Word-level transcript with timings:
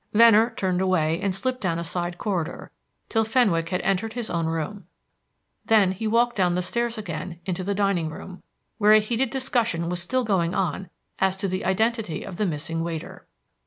Venner 0.13 0.49
turned 0.55 0.81
away, 0.81 1.21
and 1.21 1.35
slipped 1.35 1.61
down 1.61 1.77
a 1.77 1.83
side 1.83 2.17
corridor, 2.17 2.71
till 3.07 3.23
Fenwick 3.23 3.69
had 3.69 3.81
entered 3.81 4.13
his 4.13 4.31
own 4.31 4.47
room. 4.47 4.87
Then 5.65 5.91
he 5.91 6.07
walked 6.07 6.35
down 6.35 6.55
the 6.55 6.63
stairs 6.63 6.97
again 6.97 7.39
into 7.45 7.63
the 7.63 7.75
dining 7.75 8.09
room, 8.09 8.41
where 8.79 8.93
a 8.93 8.99
heated 8.99 9.29
discussion 9.29 9.89
was 9.89 10.01
still 10.01 10.23
going 10.23 10.55
on 10.55 10.89
as 11.19 11.37
to 11.37 11.47
the 11.47 11.63
identity 11.63 12.23
of 12.23 12.37
the 12.37 12.47
missing 12.47 12.81
waiter. 12.83 13.27